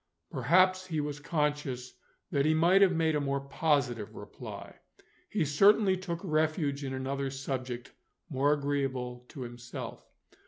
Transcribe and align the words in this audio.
Perhaps 0.31 0.87
he 0.87 0.99
was 0.99 1.19
conscious 1.19 1.93
that 2.31 2.43
he 2.43 2.55
might 2.55 2.81
have 2.81 2.91
made 2.95 3.15
a 3.15 3.21
more 3.21 3.39
positive 3.39 4.15
reply. 4.15 4.79
He 5.29 5.45
certainly 5.45 5.95
took 5.95 6.19
refuge 6.23 6.83
in 6.83 6.91
another 6.95 7.29
subject 7.29 7.91
more 8.27 8.51
agreeable 8.51 9.25
to 9.29 9.41
himself. 9.41 10.03